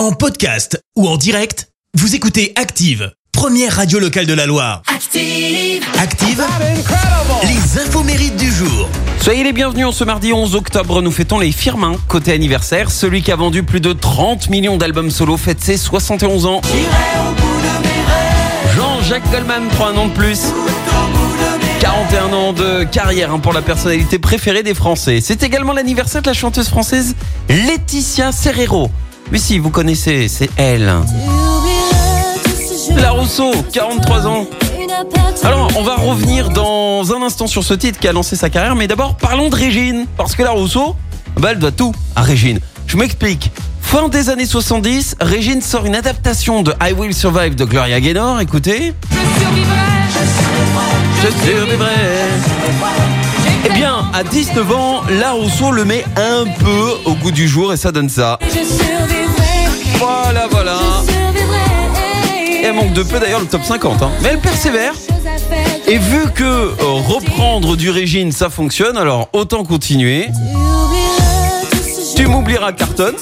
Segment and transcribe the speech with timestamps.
[0.00, 4.80] En podcast ou en direct, vous écoutez Active, première radio locale de la Loire.
[4.86, 5.84] Active.
[5.98, 6.42] Active,
[7.42, 8.88] les infos mérites du jour.
[9.20, 11.02] Soyez les bienvenus en ce mardi 11 octobre.
[11.02, 12.90] Nous fêtons les Firmin côté anniversaire.
[12.90, 16.62] Celui qui a vendu plus de 30 millions d'albums solo fête ses 71 ans.
[18.74, 20.40] Jean-Jacques Goldman prend un an de plus.
[21.80, 25.20] 41 ans de carrière hein, pour la personnalité préférée des Français.
[25.20, 27.14] C'est également l'anniversaire de la chanteuse française
[27.50, 28.90] Laetitia Serrero.
[29.30, 30.92] Mais si, vous connaissez, c'est elle.
[32.96, 34.46] La Rousseau, 43 ans.
[35.44, 38.74] Alors, on va revenir dans un instant sur ce titre qui a lancé sa carrière,
[38.74, 40.96] mais d'abord parlons de Régine, parce que la Rousseau,
[41.36, 42.58] bah, elle doit tout à Régine.
[42.86, 43.50] Je m'explique.
[43.80, 48.40] Fin des années 70, Régine sort une adaptation de I Will Survive de Gloria Gaynor,
[48.40, 48.94] écoutez.
[51.22, 51.90] Je survivrai.
[53.66, 57.72] Eh bien, à 19 ans, la Rousseau le met un peu au goût du jour
[57.72, 58.38] et ça donne ça.
[59.98, 60.78] Voilà, voilà.
[62.62, 64.02] Elle manque de peu d'ailleurs le top 50.
[64.02, 64.10] hein.
[64.22, 64.92] Mais elle persévère.
[65.88, 66.74] Et vu que euh,
[67.08, 70.28] reprendre du Régine, ça fonctionne, alors autant continuer.
[72.16, 73.12] Tu m'oublieras Carton.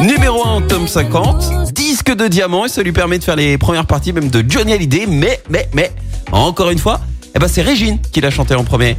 [0.00, 3.56] Numéro 1 en tome 50, disque de diamant et ça lui permet de faire les
[3.58, 5.06] premières parties même de Johnny Hallyday.
[5.08, 5.92] Mais, mais, mais,
[6.32, 7.00] encore une fois,
[7.34, 8.96] eh ben c'est Régine qui l'a chanté en premier.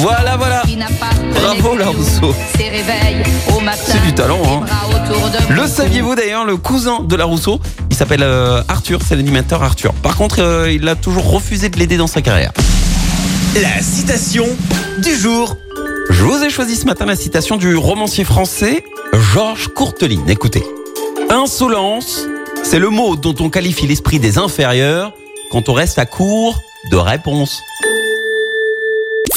[0.00, 0.62] Voilà, voilà.
[1.34, 1.98] Bravo, donné la de nous.
[1.98, 2.34] Rousseau.
[2.56, 3.22] Ces réveils
[3.54, 3.82] au matin.
[3.84, 4.66] C'est du talent, hein.
[5.50, 9.92] Le saviez-vous d'ailleurs, le cousin de la Rousseau, il s'appelle euh, Arthur, c'est l'animateur Arthur.
[9.94, 12.52] Par contre, euh, il a toujours refusé de l'aider dans sa carrière.
[13.60, 14.46] La citation
[14.98, 15.56] du jour.
[16.10, 18.84] Je vous ai choisi ce matin la citation du romancier français
[19.32, 20.28] Georges Courteline.
[20.28, 20.64] Écoutez.
[21.30, 22.22] Insolence,
[22.62, 25.12] c'est le mot dont on qualifie l'esprit des inférieurs
[25.50, 27.60] quand on reste à court de réponses.